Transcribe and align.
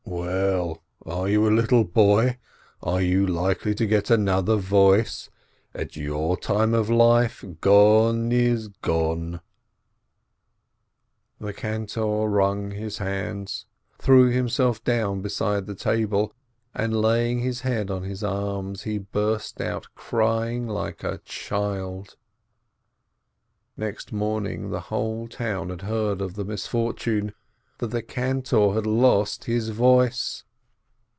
"Well, 0.03 0.83
are 1.05 1.29
you 1.29 1.47
a 1.47 1.49
little 1.55 1.85
boy? 1.85 2.37
Are 2.83 3.01
you 3.01 3.25
likely 3.25 3.73
to 3.75 3.85
get 3.85 4.09
another 4.09 4.57
voice? 4.57 5.29
At 5.73 5.95
your 5.95 6.35
time 6.35 6.73
of 6.73 6.89
life, 6.89 7.45
gone 7.61 8.31
is 8.33 8.67
gone!" 8.67 9.39
The 11.41 11.53
cantor 11.53 12.27
wrung 12.27 12.71
his 12.71 12.97
hands, 12.97 13.65
threw 13.99 14.29
himself 14.29 14.83
down 14.83 15.21
beside 15.21 15.65
the 15.65 15.75
table, 15.75 16.33
and, 16.75 16.93
laying 17.01 17.39
his 17.39 17.61
head 17.61 17.89
on 17.89 18.03
his 18.03 18.21
arms, 18.21 18.83
he 18.83 18.97
burst 18.97 19.61
out 19.61 19.87
crying 19.95 20.67
like 20.67 21.05
a 21.05 21.21
child. 21.23 22.17
Next 23.77 24.11
morning 24.11 24.69
the 24.71 24.81
whole 24.81 25.29
town 25.29 25.69
had 25.69 25.83
heard 25.83 26.19
of 26.21 26.35
the 26.35 26.45
mis 26.45 26.67
fortune— 26.67 27.33
that 27.79 27.87
the 27.87 28.03
cantor 28.03 28.73
had 28.73 28.85
lost 28.85 29.45
his 29.45 29.69
voice. 29.69 30.43